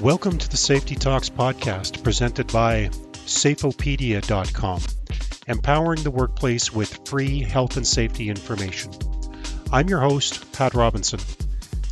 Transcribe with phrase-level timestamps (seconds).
[0.00, 2.88] Welcome to the Safety Talks podcast presented by
[3.26, 4.80] Safeopedia.com,
[5.46, 8.92] empowering the workplace with free health and safety information.
[9.70, 11.20] I'm your host, Pat Robinson.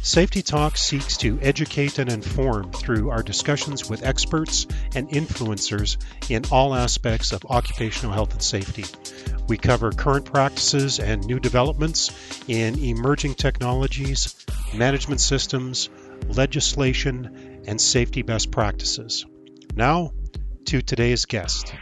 [0.00, 5.98] Safety Talks seeks to educate and inform through our discussions with experts and influencers
[6.30, 8.86] in all aspects of occupational health and safety.
[9.48, 12.10] We cover current practices and new developments
[12.48, 15.90] in emerging technologies, management systems,
[16.28, 19.26] legislation, and safety best practices.
[19.76, 20.10] Now,
[20.64, 21.74] to today's guest.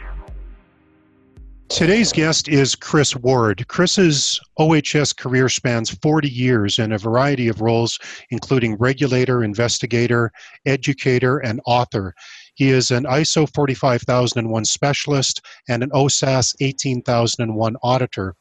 [1.69, 3.65] Today's guest is Chris Ward.
[3.69, 7.99] Chris's OHS career spans 40 years in a variety of roles,
[8.31, 10.31] including regulator, investigator,
[10.65, 12.13] educator, and author.
[12.55, 18.35] He is an ISO 45001 specialist and an OHSAS 18001 auditor.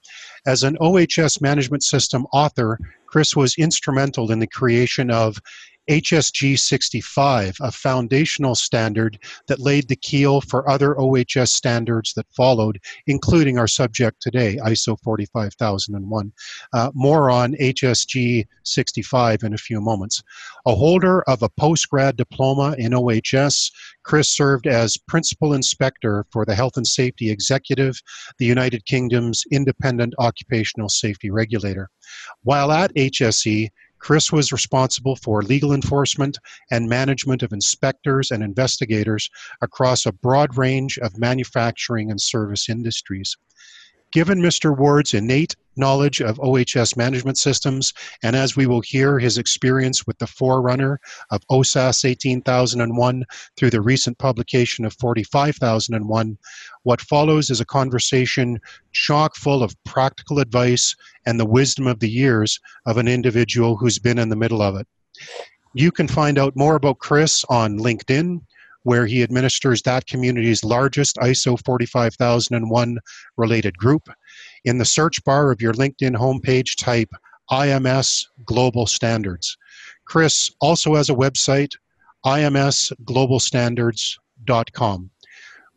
[0.47, 5.39] As an OHS management system author, Chris was instrumental in the creation of
[5.89, 12.81] HSG 65, a foundational standard that laid the keel for other OHS standards that followed,
[13.06, 16.33] including our subject today, ISO 45001.
[16.73, 20.23] Uh, more on HSG 65 in a few moments.
[20.67, 23.70] A holder of a postgrad diploma in OHS,
[24.03, 28.01] Chris served as principal inspector for the Health and Safety Executive,
[28.39, 31.91] the United Kingdom's independent occupational safety regulator.
[32.42, 36.39] While at HSE, Chris was responsible for legal enforcement
[36.70, 39.30] and management of inspectors and investigators
[39.62, 43.36] across a broad range of manufacturing and service industries.
[44.12, 44.76] Given Mr.
[44.76, 50.18] Ward's innate knowledge of OHS management systems, and as we will hear, his experience with
[50.18, 53.24] the forerunner of OHSAS 18001
[53.56, 56.38] through the recent publication of 45001,
[56.84, 58.58] what follows is a conversation
[58.92, 60.94] chock full of practical advice
[61.27, 64.77] and the wisdom of the years of an individual who's been in the middle of
[64.77, 64.86] it.
[65.74, 68.40] You can find out more about Chris on LinkedIn,
[68.86, 72.98] where he administers that community's largest ISO 45001
[73.36, 74.08] related group.
[74.64, 77.11] In the search bar of your LinkedIn homepage, type
[77.51, 79.58] IMS Global Standards.
[80.05, 81.73] Chris also has a website,
[82.25, 85.11] imsglobalstandards.com.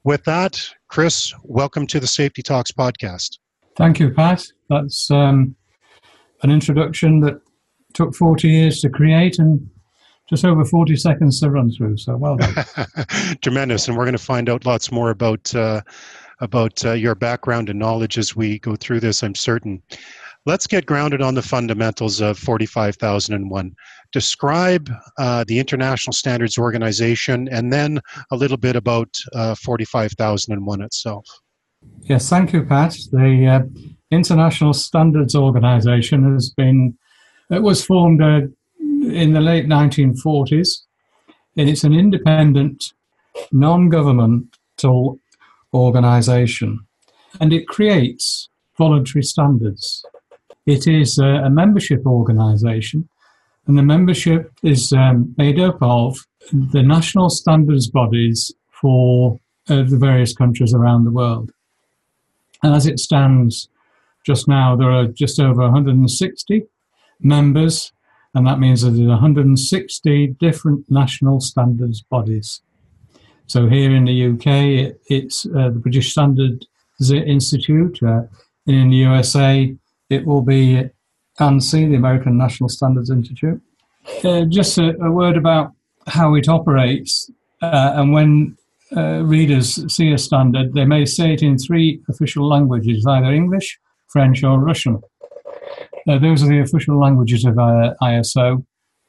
[0.04, 3.40] With that, Chris, welcome to the Safety Talks podcast.
[3.76, 4.46] Thank you, Pat.
[4.70, 5.56] That's um,
[6.44, 7.42] an introduction that
[7.96, 9.68] took 40 years to create and
[10.30, 11.98] just over 40 seconds to run through.
[11.98, 12.54] So well done.
[13.42, 13.88] Tremendous.
[13.88, 15.82] And we're going to find out lots more about, uh,
[16.40, 19.82] about uh, your background and knowledge as we go through this, I'm certain.
[20.46, 23.76] Let's get grounded on the fundamentals of 45001.
[24.12, 28.00] Describe uh, the International Standards Organization and then
[28.32, 31.26] a little bit about uh, 45001 itself.
[32.02, 32.96] Yes, thank you, Pat.
[33.12, 33.82] The uh,
[34.12, 36.98] International Standards Organization has been,
[37.50, 38.42] it was formed uh,
[39.02, 40.82] in the late 1940s.
[41.58, 42.94] And it's an independent,
[43.52, 45.20] non governmental
[45.74, 46.80] organization.
[47.40, 50.06] And it creates voluntary standards.
[50.66, 53.10] It is a, a membership organization,
[53.68, 56.18] and the membership is um, made up of
[56.52, 61.52] the national standards bodies for uh, the various countries around the world.
[62.64, 63.70] And as it stands
[64.26, 66.66] just now, there are just over 160
[67.22, 67.92] members
[68.36, 72.62] and that means that there's 160 different national standards bodies.
[73.48, 76.68] So here in the UK, it's uh, the British Standards
[77.10, 78.00] Institute.
[78.04, 78.24] Uh,
[78.68, 79.76] in the USA,
[80.10, 80.90] it will be
[81.40, 83.60] ANSI, the American National Standards Institute.
[84.24, 85.72] Uh, just a, a, word about
[86.08, 87.32] how it operates.
[87.62, 88.58] Uh, and when
[88.96, 93.80] uh, readers see a standard, they may say it in three official languages, either English,
[94.08, 95.02] French, or Russian.
[96.08, 98.66] Uh, those are the official languages of uh, ISO.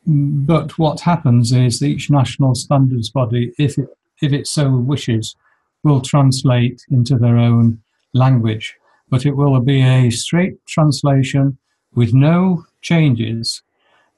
[0.06, 3.88] But what happens is each national standards body, if it,
[4.22, 5.36] if it so wishes,
[5.84, 7.80] will translate into their own
[8.14, 8.74] language.
[9.08, 11.58] But it will be a straight translation
[11.94, 13.62] with no changes.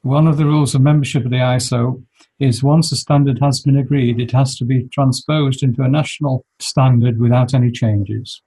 [0.03, 2.03] One of the rules of membership of the ISO
[2.39, 6.45] is once a standard has been agreed, it has to be transposed into a national
[6.59, 8.43] standard without any changes.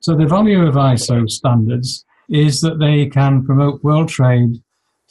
[0.00, 4.62] So the value of ISO standards is that they can promote world trade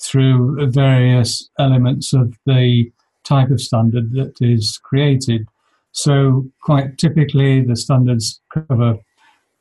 [0.02, 2.90] through various elements of the
[3.24, 5.46] type of standard that is created.
[5.92, 8.98] So, quite typically, the standards cover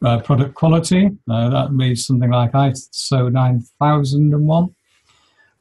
[0.05, 4.75] uh, product quality, uh, that means something like ISO 9001,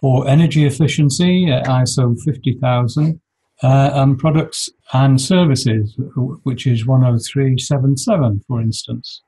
[0.01, 3.19] or energy efficiency, uh, ISO 50000,
[3.63, 5.95] uh, and products and services,
[6.43, 9.23] which is 10377, for instance.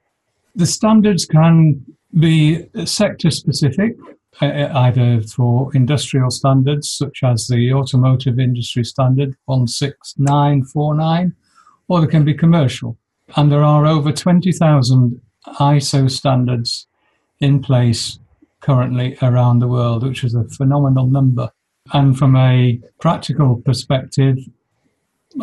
[0.56, 1.84] The standards can
[2.18, 3.96] be sector specific,
[4.42, 11.34] uh, uh, either for industrial standards such as the automotive industry standard 16949
[11.88, 12.98] or they can be commercial.
[13.36, 15.22] And there are over 20,000
[15.60, 16.88] ISO standards
[17.40, 18.20] in place
[18.62, 21.52] currently around the world, which is a phenomenal number.
[21.94, 24.38] And from a practical perspective,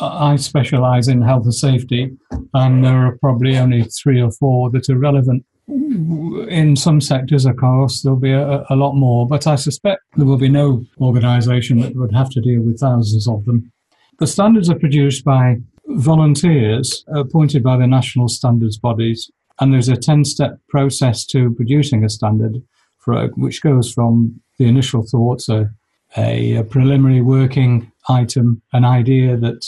[0.00, 2.16] I specialize in health and safety,
[2.54, 5.44] and there are probably only three or four that are relevant.
[5.68, 10.26] In some sectors, of course, there'll be a, a lot more, but I suspect there
[10.26, 13.72] will be no organization that would have to deal with thousands of them.
[14.20, 19.30] The standards are produced by volunteers appointed by the national standards bodies,
[19.60, 22.62] and there's a 10 step process to producing a standard,
[22.98, 25.70] for, which goes from the initial thoughts, a,
[26.16, 29.66] a preliminary working item, an idea that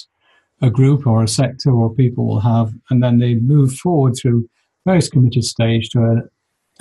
[0.60, 4.48] a group or a sector or people will have, and then they move forward through
[4.88, 6.30] various committed stage to an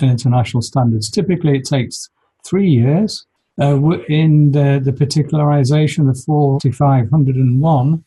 [0.00, 1.10] international standards.
[1.10, 2.08] Typically, it takes
[2.42, 3.26] three years.
[3.60, 3.76] Uh,
[4.08, 8.04] in the, the particularization of 4501,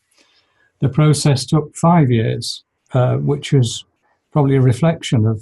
[0.80, 2.64] the process took five years,
[2.94, 3.86] uh, which was
[4.32, 5.38] probably a reflection of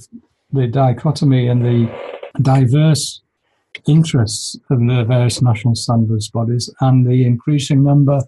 [0.52, 1.80] the dichotomy and the
[2.42, 3.22] diverse
[3.88, 8.20] interests of the various national standards bodies and the increasing number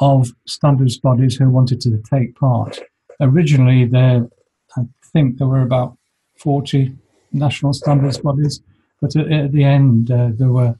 [0.00, 2.80] of standards bodies who wanted to take part.
[3.20, 4.28] Originally, there,
[4.76, 4.82] I
[5.12, 5.96] think there were about
[6.38, 6.94] 40
[7.32, 8.60] national standards bodies,
[9.00, 10.76] but at, at the end, uh, there were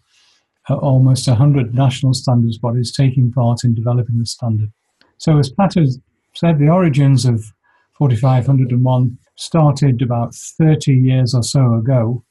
[0.69, 4.73] uh, almost 100 national standards bodies taking part in developing the standard.
[5.19, 5.99] So, as Pat has
[6.35, 7.53] said, the origins of
[7.95, 12.25] 4501 started about 30 years or so ago,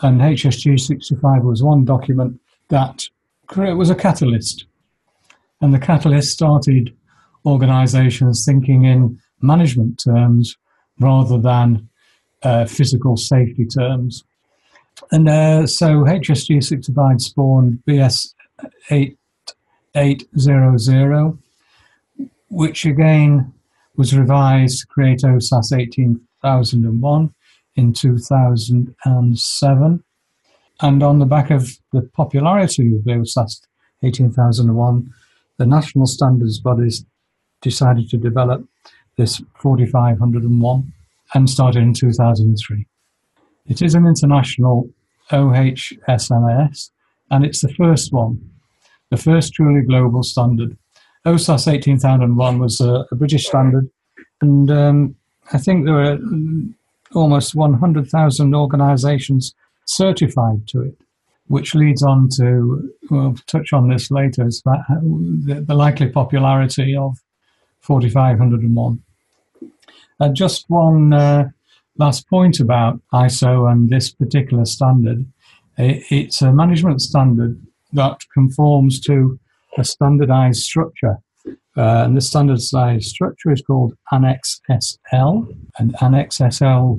[0.00, 3.08] and HSG 65 was one document that
[3.56, 4.66] was a catalyst.
[5.60, 6.94] And the catalyst started
[7.46, 10.56] organizations thinking in management terms
[10.98, 11.88] rather than
[12.42, 14.24] uh, physical safety terms.
[15.10, 18.32] And uh, so HSG 65 spawned BS
[18.90, 21.38] 8800,
[22.48, 23.52] which again
[23.96, 27.34] was revised to create OHSAS 18001
[27.76, 30.04] in 2007.
[30.82, 33.62] And on the back of the popularity of OHSAS
[34.02, 35.12] 18001,
[35.58, 37.04] the national standards bodies
[37.62, 38.62] decided to develop
[39.16, 40.92] this 4501
[41.34, 42.86] and started in 2003.
[43.66, 44.88] It is an international
[45.30, 46.90] OHSMS
[47.30, 48.50] and it's the first one,
[49.10, 50.76] the first truly global standard
[51.26, 53.90] OHSAS 18001 was a, a British standard,
[54.40, 55.16] and um,
[55.52, 56.18] I think there were
[57.14, 59.52] almost 100,000 organisations
[59.86, 60.96] certified to it,
[61.48, 67.18] which leads on to, we'll touch on this later, about the, the likely popularity of
[67.80, 69.02] 4501.
[70.18, 71.48] Uh, just one uh,
[71.98, 75.26] last point about ISO and this particular standard.
[75.78, 77.60] It's a management standard
[77.92, 79.38] that conforms to
[79.76, 81.18] a standardized structure.
[81.76, 85.44] Uh, and the standardized structure is called Annex SL.
[85.78, 86.94] And Annex SL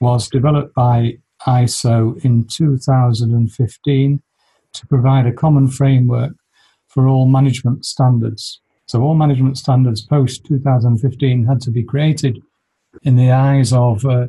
[0.00, 4.22] was developed by ISO in 2015
[4.72, 6.32] to provide a common framework
[6.88, 8.60] for all management standards.
[8.86, 12.42] So, all management standards post 2015 had to be created
[13.02, 14.26] in the eyes of uh,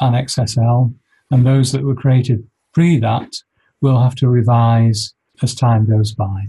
[0.00, 0.86] Annex SL,
[1.30, 3.32] and those that were created pre that
[3.80, 6.46] will have to revise as time goes by.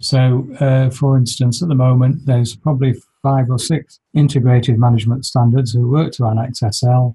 [0.00, 5.72] So, uh, for instance, at the moment, there's probably five or six integrated management standards
[5.72, 7.10] who work to Annex SL,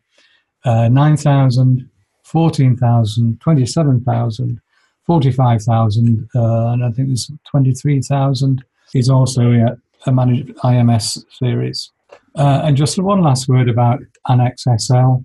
[0.66, 1.90] uh, 9,000,
[2.24, 4.62] 14,000, 27,000,
[5.06, 11.92] 45,000, uh, and I think there's 23,000 is also a, a managed IMS series.
[12.36, 15.18] Uh, and just one last word about Annex SL.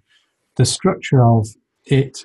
[0.57, 1.49] The structure of
[1.87, 2.25] it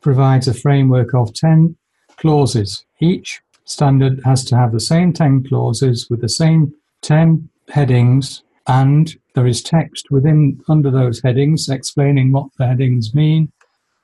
[0.00, 1.76] provides a framework of 10
[2.16, 8.42] clauses, each standard has to have the same 10 clauses with the same 10 headings
[8.66, 13.50] and there is text within under those headings explaining what the headings mean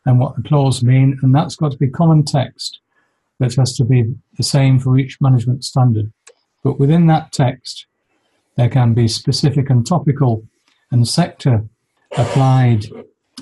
[0.06, 2.78] and what the clause mean and that's got to be common text
[3.40, 4.04] that has to be
[4.36, 6.12] the same for each management standard
[6.62, 7.86] but within that text
[8.56, 10.42] there can be specific and topical
[10.90, 11.64] and sector
[12.16, 12.86] applied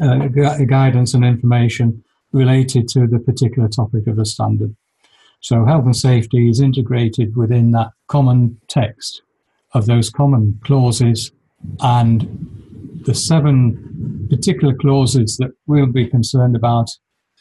[0.00, 2.02] uh, guidance and information
[2.32, 4.74] related to the particular topic of the standard.
[5.40, 9.22] So health and safety is integrated within that common text
[9.72, 11.32] of those common clauses
[11.80, 12.50] and
[13.04, 16.90] the seven particular clauses that we'll be concerned about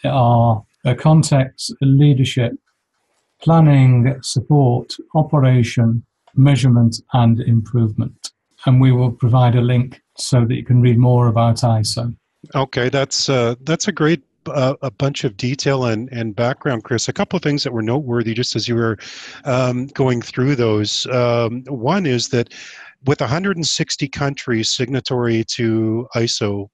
[0.04, 0.64] are
[0.98, 2.54] context, leadership,
[3.42, 8.32] planning, support, operation, measurement, and improvement.
[8.66, 12.16] And we will provide a link so that you can read more about ISO.
[12.56, 17.08] Okay, that's uh, that's a great a, a, bunch of detail and, and background, Chris.
[17.08, 18.98] A couple of things that were noteworthy just as you were
[19.46, 21.06] um, going through those.
[21.08, 22.54] Um, one is that
[23.06, 26.68] with 160 countries signatory to ISO,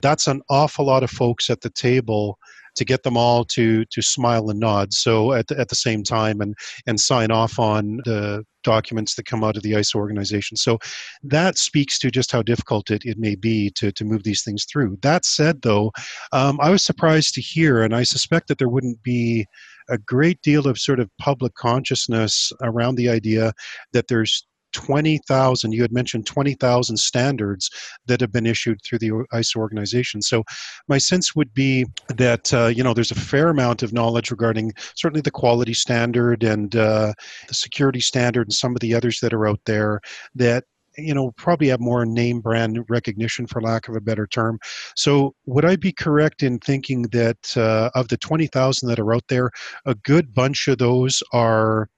[0.00, 2.37] that's an awful lot of folks at the table
[2.78, 4.92] to get them all to to smile and nod.
[4.92, 6.54] So at the, at the same time and
[6.86, 10.56] and sign off on the documents that come out of the ISO organization.
[10.56, 10.78] So
[11.22, 14.64] that speaks to just how difficult it, it may be to to move these things
[14.64, 14.98] through.
[15.02, 15.92] That said though
[16.32, 19.46] um, I was surprised to hear and I suspect that there wouldn't be
[19.90, 23.52] a great deal of sort of public consciousness around the idea
[23.92, 24.46] that there's
[24.78, 27.68] 20,000, you had mentioned 20,000 standards
[28.06, 30.22] that have been issued through the ISO organization.
[30.22, 30.44] So
[30.86, 34.72] my sense would be that, uh, you know, there's a fair amount of knowledge regarding
[34.94, 37.12] certainly the quality standard and uh,
[37.48, 40.00] the security standard and some of the others that are out there
[40.36, 40.62] that
[40.96, 44.58] you know probably have more name brand recognition for lack of a better term
[44.96, 49.22] so would i be correct in thinking that uh, of the 20000 that are out
[49.28, 49.48] there
[49.86, 51.88] a good bunch of those are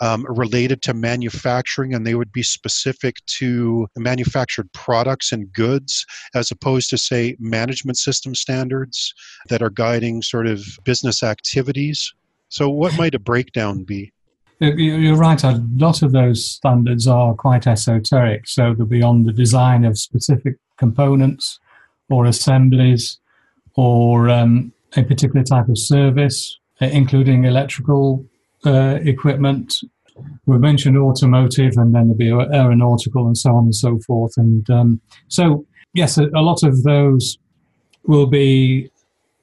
[0.00, 6.50] um, related to manufacturing and they would be specific to manufactured products and goods as
[6.50, 9.14] opposed to, say, management system standards
[9.48, 12.12] that are guiding sort of business activities.
[12.48, 14.12] So, what might a breakdown be?
[14.60, 15.42] You're right.
[15.42, 18.46] A lot of those standards are quite esoteric.
[18.46, 21.58] So they'll be on the design of specific components
[22.10, 23.18] or assemblies
[23.74, 28.26] or um, a particular type of service, including electrical
[28.64, 29.74] uh, equipment.
[30.46, 34.34] We mentioned automotive, and then there'll be aeronautical, and so on and so forth.
[34.36, 37.38] And um, so, yes, a, a, lot of those
[38.04, 38.90] will be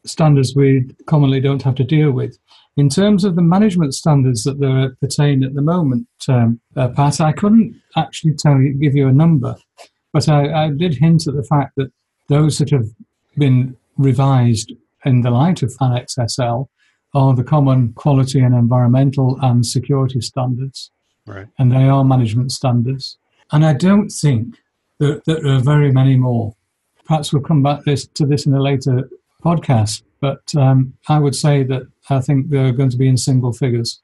[0.05, 2.37] standards we commonly don't have to deal with.
[2.75, 7.19] In terms of the management standards that are pertain at the moment, um, uh, Pat,
[7.19, 9.55] I couldn't actually tell you, give you a number,
[10.13, 11.91] but I, I did hint at the fact that
[12.29, 12.87] those that have
[13.35, 14.73] been revised
[15.05, 16.63] in the light of Annex SL
[17.13, 20.91] are the common quality and environmental and security standards.
[21.25, 21.47] Right.
[21.57, 23.17] And they are management standards.
[23.51, 24.55] And I don't think
[24.99, 26.55] that, that there are very many more.
[27.05, 29.09] Perhaps we'll come back this, to this in a later
[29.43, 33.53] podcast, but um, I would say that I think they're going to be in single
[33.53, 34.01] figures.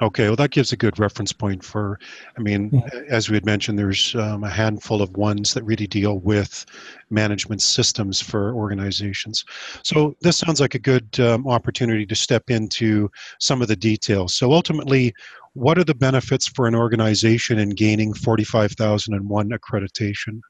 [0.00, 1.98] Okay, well, that gives a good reference point for.
[2.36, 3.00] I mean, yeah.
[3.08, 6.64] as we had mentioned, there's um, a handful of ones that really deal with
[7.10, 9.44] management systems for organizations.
[9.82, 14.34] So this sounds like a good um, opportunity to step into some of the details.
[14.34, 15.14] So ultimately,
[15.54, 20.40] what are the benefits for an organization in gaining 45,001 accreditation?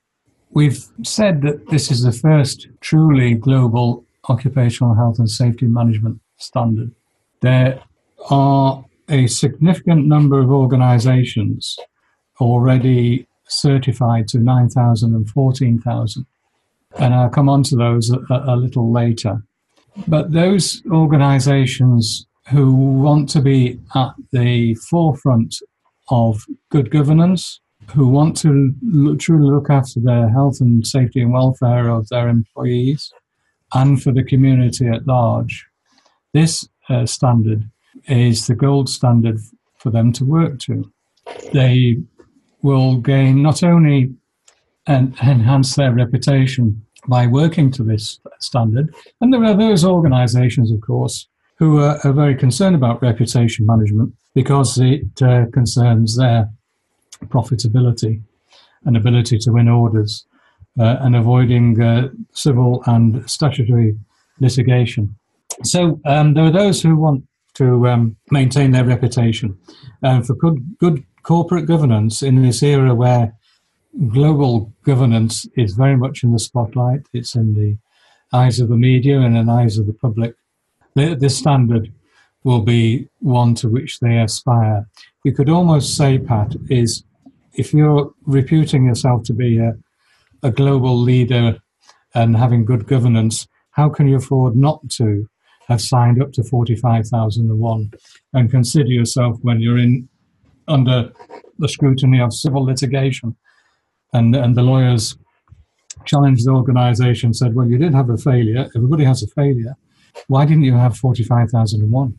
[0.50, 6.92] We've said that this is the first truly global occupational health and safety management standard.
[7.40, 7.80] There
[8.28, 11.78] are a significant number of organizations
[12.40, 16.26] already certified to 9,000 and 14,000.
[16.98, 19.42] And I'll come on to those a, a little later.
[20.06, 25.56] But those organizations who want to be at the forefront
[26.10, 27.60] of good governance,
[27.94, 28.74] who want to
[29.18, 33.12] truly look after the health and safety and welfare of their employees
[33.74, 35.66] and for the community at large,
[36.32, 37.68] this uh, standard
[38.06, 39.38] is the gold standard
[39.78, 40.90] for them to work to.
[41.52, 41.98] They
[42.62, 44.14] will gain not only
[44.86, 50.80] and enhance their reputation by working to this standard, and there are those organizations, of
[50.80, 51.28] course,
[51.58, 56.48] who are, are very concerned about reputation management because it uh, concerns their
[57.26, 58.22] profitability
[58.84, 60.26] and ability to win orders
[60.78, 63.96] uh, and avoiding uh, civil and statutory
[64.40, 65.16] litigation.
[65.64, 67.24] So um, there are those who want
[67.58, 69.58] to um, maintain their reputation.
[70.02, 73.34] And for good, good corporate governance in this era where
[74.08, 77.76] global governance is very much in the spotlight, it's in the
[78.32, 80.34] eyes of the media and in the eyes of the public,
[80.94, 81.92] this standard
[82.44, 84.88] will be one to which they aspire.
[85.24, 87.04] You could almost say, Pat, is
[87.54, 89.74] if you're reputing yourself to be a,
[90.42, 91.58] a global leader
[92.14, 95.28] and having good governance, how can you afford not to
[95.68, 97.92] have signed up to 45,001
[98.32, 100.08] and consider yourself when you're in
[100.66, 101.12] under
[101.58, 103.36] the scrutiny of civil litigation.
[104.12, 105.16] And, and the lawyers
[106.04, 108.68] challenged the organization, said, Well, you did have a failure.
[108.74, 109.76] Everybody has a failure.
[110.26, 112.18] Why didn't you have 45,001?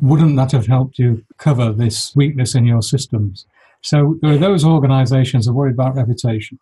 [0.00, 3.46] Wouldn't that have helped you cover this weakness in your systems?
[3.82, 6.58] So there are those organizations that are worried about reputation.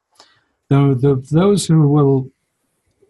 [0.68, 2.30] Those who will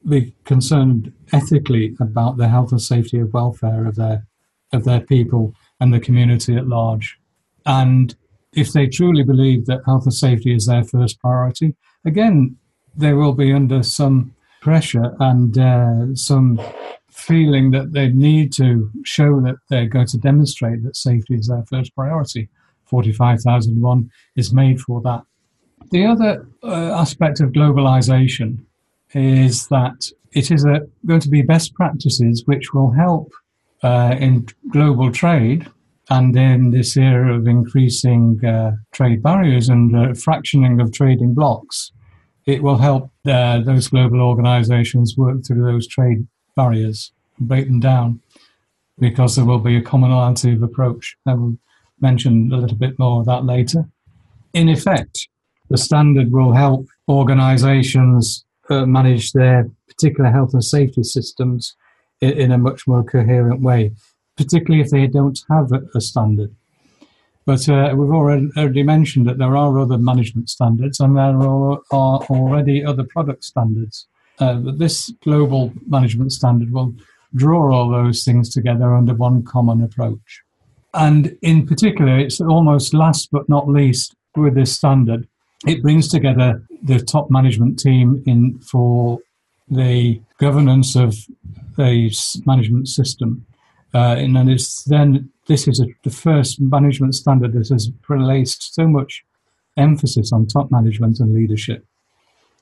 [0.08, 4.26] be concerned ethically about the health and safety and welfare of their
[4.72, 7.18] of their people and the community at large.
[7.66, 8.14] And
[8.54, 11.74] if they truly believe that health and safety is their first priority,
[12.06, 12.56] again,
[12.96, 16.60] they will be under some pressure and uh, some
[17.10, 21.64] feeling that they need to show that they're going to demonstrate that safety is their
[21.68, 22.48] first priority.
[22.86, 25.22] 45,001 is made for that.
[25.90, 28.64] The other uh, aspect of globalization
[29.14, 33.30] is that it is a, going to be best practices which will help
[33.82, 35.66] uh, in global trade
[36.10, 41.92] and in this era of increasing uh, trade barriers and uh, fractioning of trading blocks.
[42.46, 46.26] It will help uh, those global organizations work through those trade
[46.56, 48.20] barriers, break them down,
[48.98, 51.16] because there will be a commonality of approach.
[51.26, 51.56] I will
[52.00, 53.84] mention a little bit more of that later.
[54.52, 55.28] In effect,
[55.70, 61.76] the standard will help organizations uh, manage their particular health and safety systems
[62.20, 63.92] in, in, a much more coherent way,
[64.36, 66.54] particularly if they don't have a, a standard.
[67.44, 71.80] But uh, we've already, already, mentioned that there are other management standards and there are,
[71.90, 74.06] are already other product standards.
[74.38, 76.94] Uh, but this global management standard will
[77.34, 80.42] draw all those things together under one common approach.
[80.94, 85.26] And in particular, it's almost last but not least with this standard,
[85.66, 89.18] it brings together the top management team in for
[89.68, 91.14] the governance of
[91.78, 92.10] a
[92.44, 93.46] management system.
[93.94, 98.74] Uh, and then it's then this is a, the first management standard that has placed
[98.74, 99.24] so much
[99.76, 101.84] emphasis on top management and leadership.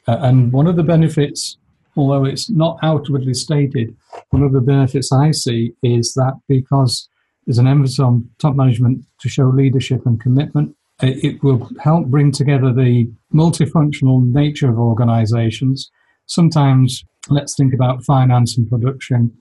[0.07, 1.57] Uh, and one of the benefits,
[1.97, 3.97] although it's not outwardly stated,
[4.31, 7.09] one of the benefits I see is that because
[7.47, 12.07] there's an emphasis on top management to show leadership and commitment, Uh, it will help
[12.07, 15.91] bring together the multifunctional nature of organizations.
[16.27, 19.37] Sometimes, let's think about finance and production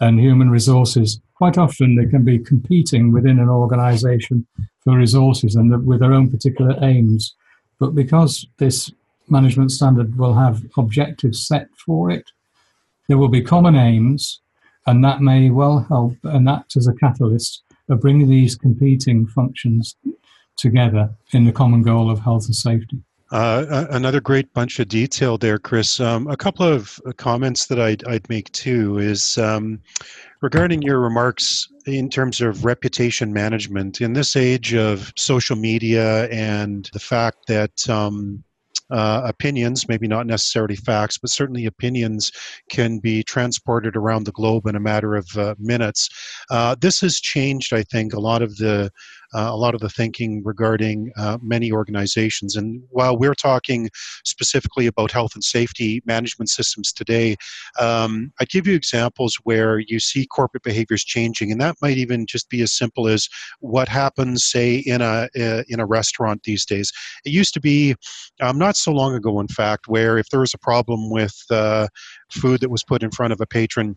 [0.00, 1.20] and human resources.
[1.34, 4.46] Quite often, they can be competing within an organization
[4.82, 7.34] for resources and with their own particular aims.
[7.78, 8.90] But because this
[9.28, 12.30] management standard will have objectives set for it,
[13.08, 14.40] there will be common aims,
[14.86, 19.94] and that may well help and act as a catalyst of bringing these competing functions
[20.56, 23.02] together in the common goal of health and safety.
[23.32, 25.98] Uh, another great bunch of detail there, Chris.
[25.98, 29.80] Um, a couple of comments that I'd, I'd make too is um,
[30.42, 34.00] regarding your remarks in terms of reputation management.
[34.00, 38.44] In this age of social media and the fact that um,
[38.90, 42.30] uh, opinions, maybe not necessarily facts, but certainly opinions
[42.70, 46.08] can be transported around the globe in a matter of uh, minutes.
[46.50, 48.90] Uh, this has changed, I think, a lot of the
[49.34, 52.56] uh, a lot of the thinking regarding uh, many organizations.
[52.56, 53.90] And while we're talking
[54.24, 57.36] specifically about health and safety management systems today,
[57.80, 62.26] um, I give you examples where you see corporate behaviors changing, and that might even
[62.26, 63.28] just be as simple as
[63.60, 66.92] what happens, say, in a uh, in a restaurant these days.
[67.24, 67.94] It used to be
[68.40, 71.88] um, not so long ago, in fact, where if there was a problem with uh,
[72.30, 73.96] food that was put in front of a patron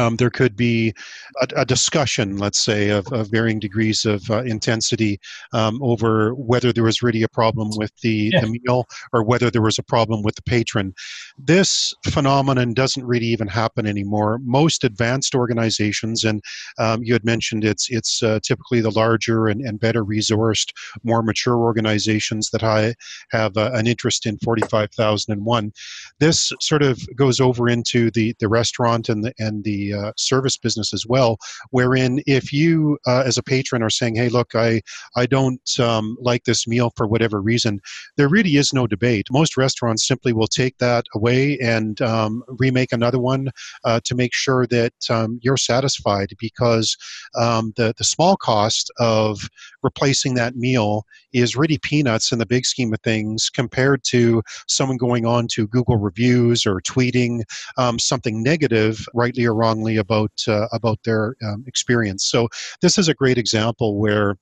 [0.00, 0.94] um, there could be
[1.42, 5.20] a, a, discussion, let's say, of, of varying degrees of uh, intensity
[5.52, 8.40] um, over whether there was really a problem with the, yeah.
[8.40, 10.94] the, meal or whether there was a problem with the patron.
[11.38, 14.38] This phenomenon doesn't really even happen anymore.
[14.42, 16.42] Most advanced organizations, and
[16.78, 20.72] um, you had mentioned it's it's uh, typically the larger and, and better resourced,
[21.04, 22.94] more mature organizations that I
[23.30, 25.72] have uh, an interest in 45,001.
[26.18, 30.56] This sort of goes over into the, the restaurant and the and the uh, service
[30.56, 31.38] business as well,
[31.70, 34.80] wherein if you uh, as a patron are saying, "Hey, look, I
[35.16, 37.80] I don't um, like this meal for whatever reason,"
[38.16, 39.26] there really is no debate.
[39.30, 43.50] Most restaurants simply will take that away and um, remake another one
[43.84, 46.96] uh, to make sure that um, you're satisfied because
[47.38, 49.48] um, the the small cost of
[49.82, 54.96] replacing that meal is really peanuts in the big scheme of things compared to someone
[54.96, 57.42] going on to Google reviews or tweeting
[57.76, 62.26] um, something negative, rightly or wrongly, about uh, about their um, experience.
[62.26, 62.48] So
[62.82, 64.36] this is a great example where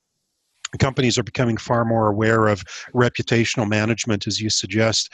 [0.79, 2.62] companies are becoming far more aware of
[2.95, 5.11] reputational management, as you suggest.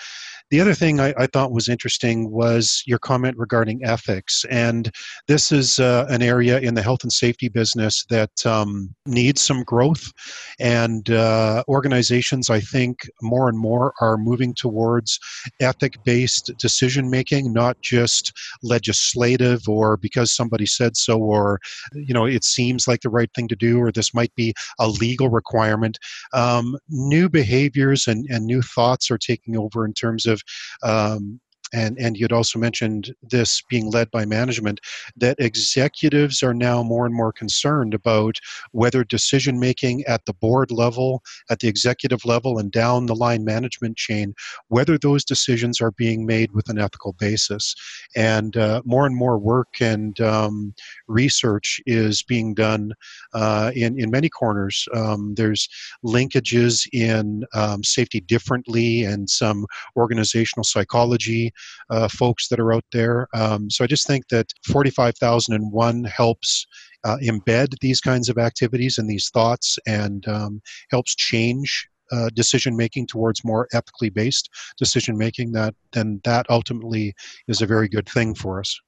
[0.50, 4.44] The other thing I, I, thought was interesting was your comment regarding ethics.
[4.50, 4.90] And
[5.26, 9.62] this is uh, an area in the health and safety business that um, needs some
[9.64, 10.12] growth.
[10.60, 15.18] And uh, organizations, I think, more and more are moving towards
[15.60, 21.58] ethic based decision making, not just legislative or because somebody said so or,
[21.94, 24.88] you know, it seems like the right thing to do or this might be a
[24.88, 25.98] legal requirement.
[26.34, 30.42] Um, new behaviors and, and new thoughts are taking over in terms of of
[30.82, 31.40] um,
[31.74, 34.80] and and you'd also mentioned this being led by management,
[35.16, 38.38] that executives are now more and more concerned about
[38.72, 43.44] whether decision making at the board level, at the executive level, and down the line
[43.44, 44.34] management chain,
[44.68, 47.74] whether those decisions are being made with an ethical basis.
[48.16, 50.74] And uh, more and more work and um,
[51.08, 52.92] research is being done
[53.34, 54.86] uh, in in many corners.
[54.94, 55.68] Um, there's
[56.04, 61.52] linkages in um, safety differently and some organizational psychology
[61.90, 63.28] uh, folks that are out there.
[63.34, 66.66] Um, so I just think that 45,001 helps
[67.04, 72.76] uh, embed these kinds of activities and these thoughts and um, helps change uh, decision
[72.76, 74.48] making towards more ethically based
[74.78, 77.14] decision making that then that ultimately
[77.48, 78.78] is a very good thing for us.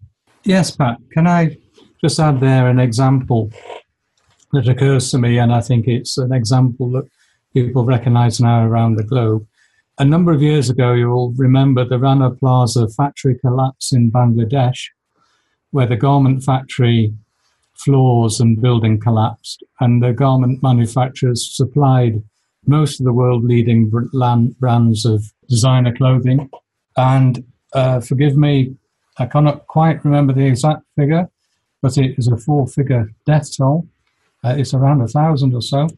[0.45, 0.99] Yes pat.
[1.13, 1.57] Can i
[2.01, 3.51] just add there an example
[4.53, 5.39] that occurs to me?
[5.39, 7.09] And i think it's an example that
[7.55, 9.47] people recognize now around the globe
[9.99, 14.89] a number of years ago, you'll remember the Rana Plaza factory collapse in Bangladesh,
[15.71, 17.15] where the garment factory
[17.75, 22.23] floors and building collapsed, and the garment manufacturers supplied
[22.67, 23.91] most of the world leading
[24.59, 26.51] brands of designer clothing.
[26.97, 28.75] And uh, forgive me,
[29.19, 31.29] I cannot quite remember the exact figure,
[31.81, 33.89] but it is a four figure death toll.
[34.45, 35.89] Uh, it's around a thousand or so.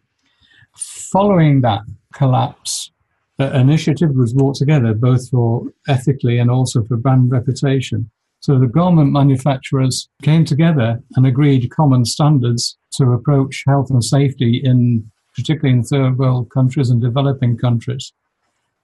[0.76, 1.80] Following that
[2.12, 2.92] collapse,
[3.40, 8.10] uh, initiative was brought together both for ethically and also for brand reputation.
[8.40, 14.60] So the garment manufacturers came together and agreed common standards to approach health and safety
[14.62, 18.12] in particularly in third world countries and developing countries.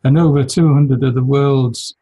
[0.04, 1.94] And over 200 of the world's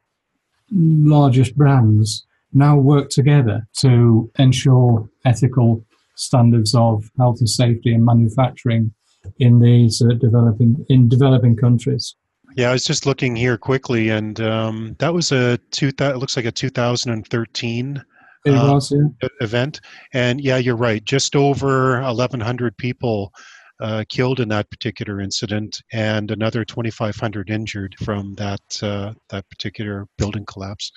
[0.70, 5.84] largest brands now work together to ensure ethical
[6.16, 8.92] standards of health and safety and manufacturing
[9.38, 12.14] in these uh, developing in developing countries.
[12.56, 15.88] Yeah, I was just looking here quickly, and um, that was a two.
[15.88, 18.04] It looks like a 2013
[18.46, 18.80] uh,
[19.40, 19.80] event,
[20.12, 21.02] and yeah, you're right.
[21.04, 23.32] Just over 1,100 people
[23.80, 30.06] uh, killed in that particular incident, and another 2,500 injured from that uh, that particular
[30.18, 30.92] building collapse.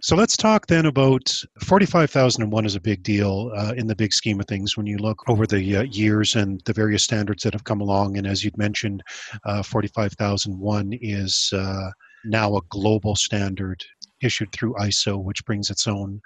[0.00, 1.32] So let's talk then about
[1.64, 5.28] 45,001 is a big deal uh, in the big scheme of things when you look
[5.28, 8.16] over the uh, years and the various standards that have come along.
[8.16, 9.02] And as you'd mentioned,
[9.44, 11.90] uh, 45,001 is uh,
[12.24, 13.84] now a global standard
[14.20, 16.20] issued through ISO, which brings its own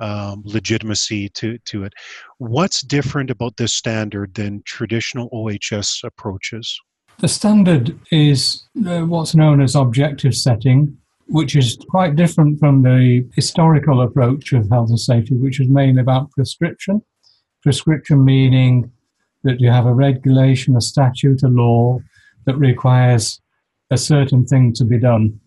[0.00, 1.92] um, legitimacy to, to it.
[2.38, 6.78] What's different about this standard than traditional OHS approaches?
[7.20, 10.96] The standard is uh, what's known as objective setting,
[11.28, 16.00] which is quite different from the historical approach of health and safety, which is mainly
[16.00, 17.02] about prescription.
[17.62, 18.90] Prescription meaning
[19.44, 21.98] that you have a regulation, a statute, a law
[22.46, 23.40] that requires
[23.90, 25.38] a certain thing to be done.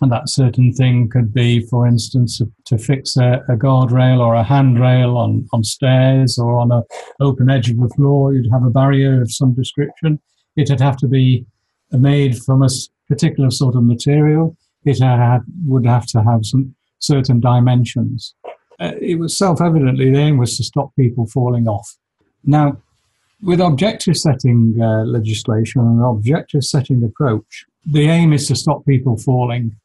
[0.00, 4.42] And that certain thing could be, for instance, to fix a, a guardrail or a
[4.42, 6.82] handrail on, on stairs or on an
[7.20, 8.34] open edge of the floor.
[8.34, 10.18] You'd have a barrier of some description.
[10.56, 11.46] It'd have to be
[11.92, 12.68] made from a
[13.08, 18.34] particular sort of material it had, would have to have some certain dimensions.
[18.80, 21.96] Uh, it was self-evidently the aim was to stop people falling off.
[22.44, 22.76] Now,
[23.42, 28.84] with objective setting uh, legislation and an objective setting approach, the aim is to stop
[28.86, 29.76] people falling.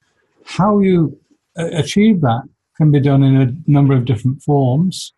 [0.45, 1.19] How you
[1.57, 2.43] uh, achieve that
[2.77, 5.13] can be done in a number of different forms.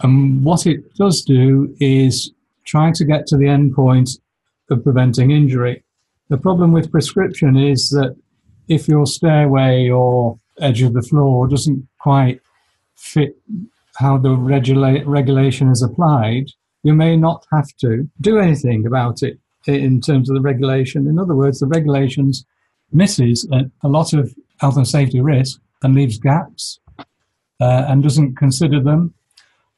[0.00, 2.32] And what it does do is
[2.64, 4.10] try to get to the end point
[4.70, 5.82] of preventing injury.
[6.28, 8.16] The problem with prescription is that
[8.70, 12.40] if your stairway or edge of the floor doesn't quite
[12.94, 13.36] fit
[13.96, 16.46] how the regula- regulation is applied,
[16.84, 21.08] you may not have to do anything about it in terms of the regulation.
[21.08, 22.46] In other words, the regulations
[22.92, 26.78] misses a, a lot of health and safety risk and leaves gaps
[27.60, 29.12] uh, and doesn't consider them,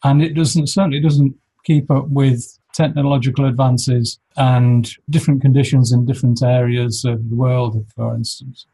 [0.05, 6.43] and it doesn't certainly doesn't keep up with technological advances and different conditions in different
[6.43, 8.67] areas of the world, for instance.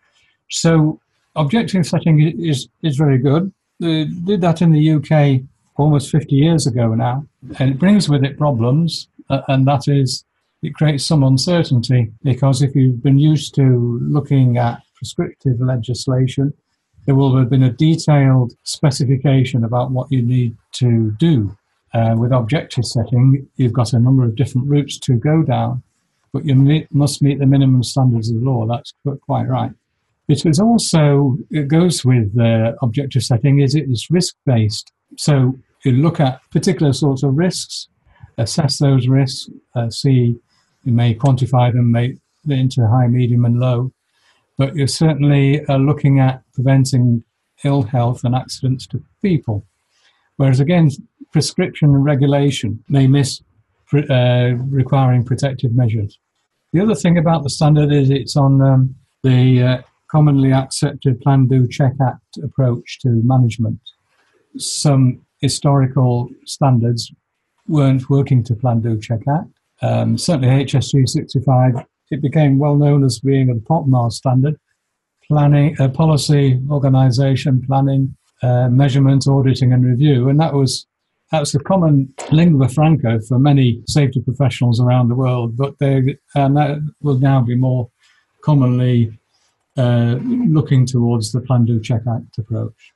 [0.51, 1.01] So
[1.37, 3.53] objective setting is, is very good.
[3.81, 5.43] They did that in the UK
[5.77, 7.25] almost 50 years ago now,
[7.59, 10.25] and it brings with it problems, uh, and that is
[10.63, 16.53] it creates some uncertainty because if you've been used to looking at prescriptive legislation,
[17.07, 21.57] there will have been a detailed specification about what you need to do.
[21.95, 25.83] Uh, with objective setting, you've got a number of different routes to go down,
[26.33, 28.67] but you meet, must meet the minimum standards of the law.
[28.67, 29.71] That's quite right.
[30.29, 34.93] It is also, it goes with uh, objective setting, is it is risk based.
[35.17, 37.88] So you look at particular sorts of risks,
[38.37, 40.37] assess those risks, uh, see,
[40.85, 43.93] you may quantify them make, into high, medium, and low.
[44.59, 47.25] But you're certainly uh, looking at preventing
[47.64, 49.64] ill health and accidents to people.
[50.37, 50.91] Whereas again,
[51.33, 53.41] prescription and regulation may miss
[53.93, 56.19] uh, requiring protective measures.
[56.73, 61.47] The other thing about the standard is it's on um, the uh, commonly accepted Plan
[61.47, 63.81] Do Check Act approach to management.
[64.57, 67.12] Some historical standards
[67.66, 69.51] weren't working to Plan Do Check Act.
[69.83, 71.75] Um, certainly, HSG 65,
[72.11, 74.59] it became well known as being a POPMAR standard
[75.29, 80.29] planning, uh, policy, organisation, planning, uh, measurement, auditing, and review.
[80.29, 80.87] And that was
[81.31, 86.57] that's a common lingua franca for many safety professionals around the world, but they and
[86.57, 87.90] that will now be more
[88.42, 89.12] commonly
[89.83, 92.93] looking towards the Plan Do Check Act approach.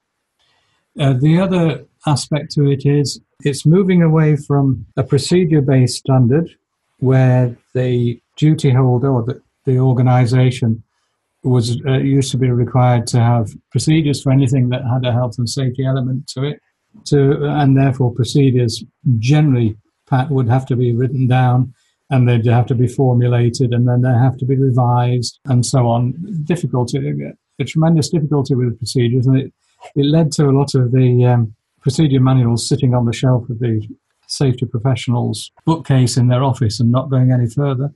[0.98, 6.50] Uh, the other aspect to it is it's moving away from a procedure based standard
[6.98, 10.82] where the duty holder or the, the organization
[11.42, 15.36] was uh, used to be required to have procedures for anything that had a health
[15.38, 16.60] and safety element to it
[17.04, 18.84] to and therefore procedures
[19.18, 19.76] generally
[20.28, 21.72] would have to be written down
[22.12, 25.88] and they'd have to be formulated and then they have to be revised and so
[25.88, 26.14] on.
[26.44, 26.98] Difficulty
[27.58, 29.52] a tremendous difficulty with the procedures and it,
[29.96, 33.58] it led to a lot of the um, procedure manuals sitting on the shelf of
[33.60, 33.88] the
[34.26, 37.92] safety professionals bookcase in their office and not going any further.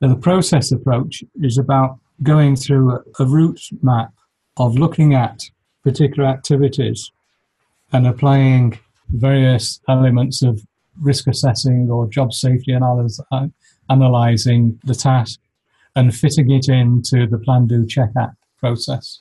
[0.00, 4.12] The process approach is about going through a, a route map
[4.56, 5.42] of looking at
[5.82, 7.10] particular activities
[7.92, 8.78] and applying
[9.08, 10.64] various elements of
[11.00, 13.46] risk assessing or job safety analysis, uh,
[13.90, 15.40] analyzing the task
[15.96, 19.20] and fitting it into the plan do check act process.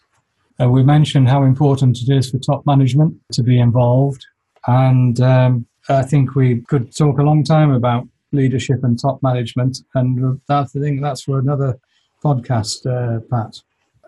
[0.62, 4.25] Uh, we mentioned how important it is for top management to be involved,
[4.67, 9.79] and um, I think we could talk a long time about leadership and top management,
[9.95, 11.01] and that's the thing.
[11.01, 11.79] That's for another
[12.23, 13.60] podcast, uh, Pat.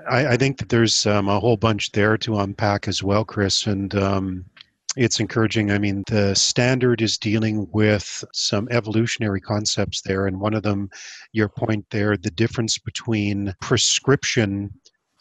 [0.10, 3.66] I, I, think that there's um, a whole bunch there to unpack as well, Chris,
[3.68, 4.46] and um,
[4.96, 5.72] it's encouraging.
[5.72, 10.90] I mean, the standard is dealing with some evolutionary concepts there, and one of them,
[11.32, 14.72] your point there, the difference between prescription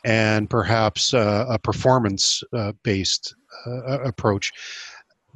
[0.05, 3.35] and perhaps uh, a performance uh, based
[3.67, 4.53] uh, approach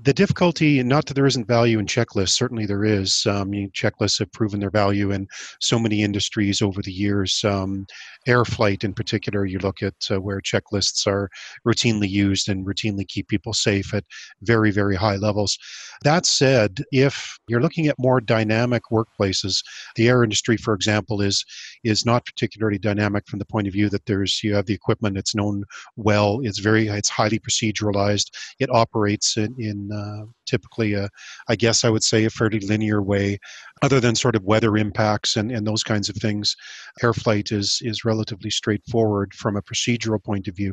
[0.03, 3.25] the difficulty, not that there isn't value in checklists, certainly there is.
[3.27, 5.27] Um, checklists have proven their value in
[5.61, 7.43] so many industries over the years.
[7.45, 7.87] Um,
[8.27, 11.31] air flight, in particular, you look at uh, where checklists are
[11.67, 14.05] routinely used and routinely keep people safe at
[14.43, 15.59] very, very high levels.
[16.03, 21.45] That said, if you're looking at more dynamic workplaces, the air industry, for example, is
[21.85, 25.17] is not particularly dynamic from the point of view that there's you have the equipment,
[25.17, 25.65] it's known
[25.97, 31.09] well, it's very, it's highly proceduralized, it operates in, in uh, typically, a,
[31.49, 33.39] I guess I would say, a fairly linear way,
[33.83, 36.57] other than sort of weather impacts and, and those kinds of things.
[37.03, 40.73] Air flight is, is relatively straightforward from a procedural point of view.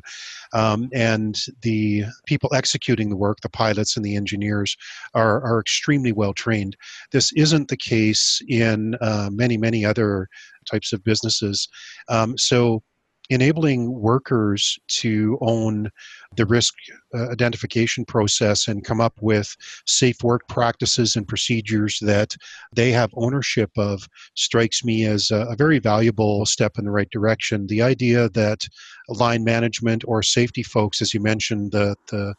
[0.54, 4.76] Um, and the people executing the work, the pilots and the engineers,
[5.13, 6.78] are, are extremely well trained.
[7.12, 10.28] This isn't the case in uh, many, many other
[10.69, 11.67] types of businesses.
[12.08, 12.84] Um, so,
[13.30, 15.90] enabling workers to own
[16.36, 16.74] the risk
[17.16, 19.56] uh, identification process and come up with
[19.86, 22.36] safe work practices and procedures that
[22.76, 27.68] they have ownership of strikes me as a, very valuable step in the right direction.
[27.68, 28.68] The idea that
[29.08, 32.34] line management or safety folks, as you mentioned, the, the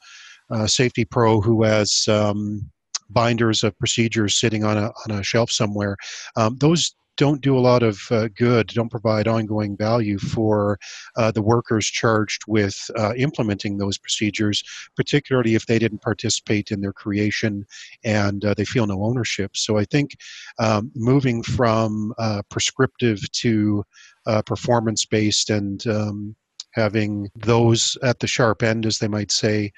[0.51, 2.70] uh, safety pro who has um,
[3.11, 5.97] binders of procedures sitting on a, on a shelf somewhere,
[6.37, 10.79] um, those don't do a lot of uh, good, don't provide ongoing value for
[11.16, 14.62] uh, the workers charged with uh, implementing those procedures,
[14.96, 17.64] particularly if they didn't participate in their creation
[18.05, 19.57] and uh, they feel no ownership.
[19.57, 20.16] So I think
[20.59, 23.85] um, moving from uh, prescriptive to
[24.27, 26.37] uh, performance based and um,
[26.72, 29.72] having those at the sharp end, as they might say,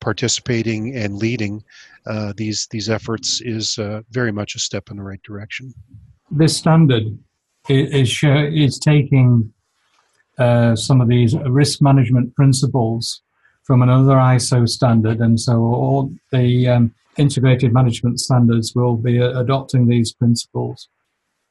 [0.00, 1.60] participating and leading
[2.36, 3.76] these these efforts is
[4.10, 5.74] very much a step in the right direction
[6.30, 7.18] this standard
[7.68, 9.52] is, is taking
[10.38, 13.22] uh, some of these risk management principles
[13.64, 19.86] from another ISO standard, and so all the um, integrated management standards will be adopting
[19.86, 20.88] these principles.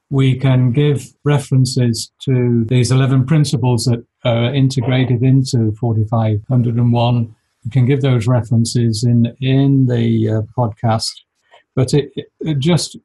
[0.09, 7.35] We can give references to these 11 principles that are integrated into 4501.
[7.65, 11.11] We can give those references in, in the uh, podcast,
[11.75, 12.97] but it, it just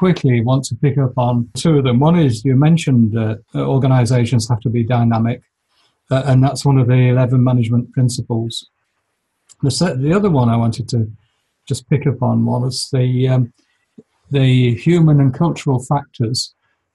[0.00, 2.00] quickly want to pick up on two of them.
[2.00, 5.42] One is you mentioned that organizations have to be dynamic,
[6.10, 8.66] uh, and that's one of the 11 management principles.
[9.60, 11.12] The, set, the other one I wanted to
[11.68, 13.52] just pick up on was the, um,
[14.30, 16.54] the human and cultural factors,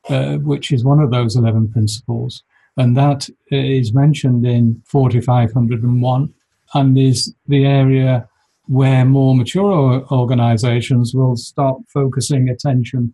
[0.09, 2.41] uh, which is one of those 11 principles.
[2.75, 6.33] And that is mentioned in 4501
[6.73, 8.27] and is the area
[8.67, 13.13] where more mature organizations will start focusing attention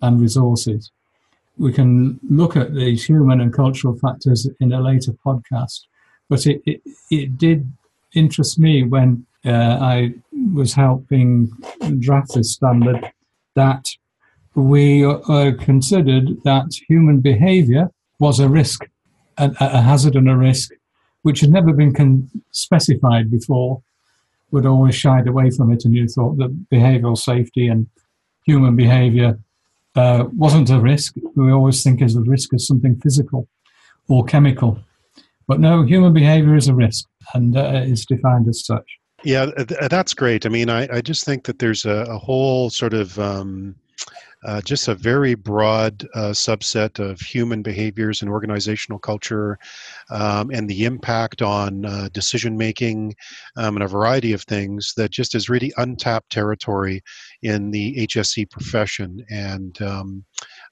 [0.00, 0.90] and resources.
[1.58, 5.80] We can look at these human and cultural factors in a later podcast,
[6.28, 7.70] but it, it, it did
[8.14, 10.14] interest me when uh, I
[10.54, 11.50] was helping
[11.98, 13.10] draft this standard
[13.54, 13.84] that
[14.54, 18.84] we uh, considered that human behavior was a risk,
[19.38, 20.70] a, a hazard and a risk,
[21.22, 23.82] which had never been con- specified before.
[24.52, 27.86] Would always shied away from it, and you thought that behavioral safety and
[28.44, 29.38] human behavior
[29.96, 31.14] uh, wasn't a risk.
[31.34, 33.48] We always think as a risk as something physical
[34.08, 34.78] or chemical.
[35.46, 38.86] But no, human behavior is a risk and uh, is defined as such.
[39.24, 39.46] Yeah,
[39.88, 40.46] that's great.
[40.46, 43.76] I mean, I, I just think that there's a, a whole sort of um,
[44.44, 49.58] uh, just a very broad uh, subset of human behaviors and organizational culture
[50.10, 53.14] um, and the impact on uh, decision making
[53.56, 57.02] um, and a variety of things that just is really untapped territory
[57.42, 59.24] in the HSE profession.
[59.30, 60.24] And um,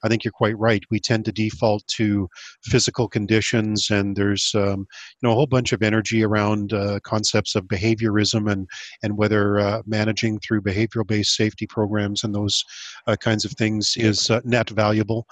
[0.03, 0.83] I think you're quite right.
[0.89, 2.27] We tend to default to
[2.63, 7.55] physical conditions, and there's um, you know a whole bunch of energy around uh, concepts
[7.55, 8.67] of behaviorism and
[9.03, 12.63] and whether uh, managing through behavioral-based safety programs and those
[13.07, 15.27] uh, kinds of things is uh, net valuable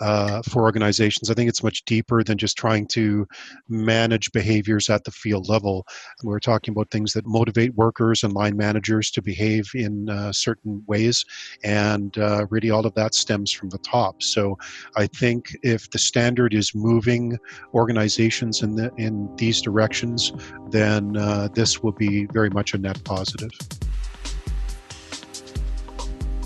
[0.00, 1.30] uh, for organizations.
[1.30, 3.26] I think it's much deeper than just trying to
[3.68, 5.86] manage behaviors at the field level.
[6.22, 10.82] We're talking about things that motivate workers and line managers to behave in uh, certain
[10.86, 11.24] ways,
[11.62, 12.16] and
[12.50, 14.13] really all of that stems from the top.
[14.18, 14.58] So
[14.96, 17.38] I think if the standard is moving
[17.72, 20.32] organizations in, the, in these directions,
[20.70, 23.50] then uh, this will be very much a net positive.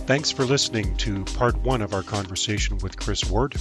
[0.09, 3.57] Thanks for listening to part one of our conversation with Chris Ward.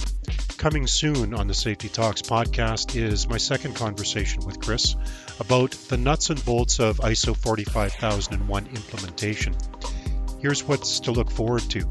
[0.56, 4.96] Coming soon on the Safety Talks podcast is my second conversation with Chris
[5.38, 9.54] about the nuts and bolts of ISO 45001 implementation.
[10.40, 11.86] Here's what's to look forward to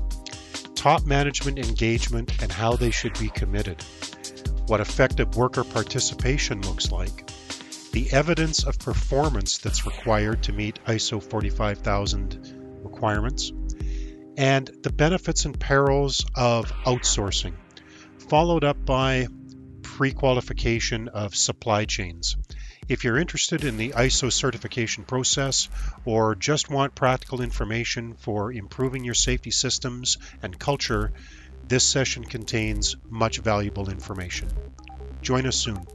[0.78, 3.82] top management engagement and how they should be committed,
[4.68, 7.30] what effective worker participation looks like,
[7.94, 13.52] the evidence of performance that's required to meet ISO 45000 requirements,
[14.38, 17.56] and the benefits and perils of outsourcing,
[18.30, 19.28] followed up by
[19.82, 22.38] pre qualification of supply chains.
[22.89, 25.67] If you're interested in the ISO certification process
[26.06, 31.12] or just want practical information for improving your safety systems and culture,
[31.67, 34.47] this session contains much valuable information.
[35.21, 35.86] Join us soon.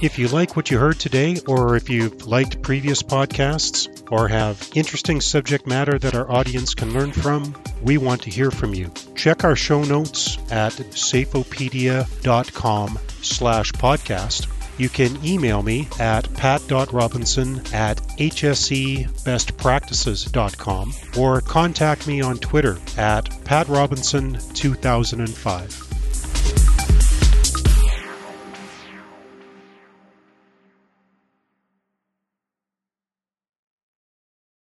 [0.00, 4.70] If you like what you heard today, or if you've liked previous podcasts, or have
[4.74, 8.90] interesting subject matter that our audience can learn from, we want to hear from you.
[9.14, 17.96] Check our show notes at safeopedia.com slash podcast you can email me at pat.robinson at
[18.18, 25.89] hsebestpractices.com or contact me on Twitter at patrobinson2005.